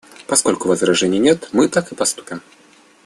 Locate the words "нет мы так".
1.19-1.91